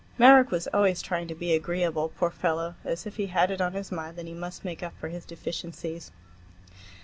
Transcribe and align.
Marek 0.17 0.49
was 0.49 0.65
always 0.73 0.99
trying 0.99 1.27
to 1.27 1.35
be 1.35 1.53
agreeable, 1.53 2.09
poor 2.17 2.31
fellow, 2.31 2.73
as 2.83 3.05
if 3.05 3.17
he 3.17 3.27
had 3.27 3.51
it 3.51 3.61
on 3.61 3.73
his 3.73 3.91
mind 3.91 4.17
that 4.17 4.25
he 4.25 4.33
must 4.33 4.65
make 4.65 4.81
up 4.81 4.93
for 4.99 5.09
his 5.09 5.25
deficiencies. 5.25 6.09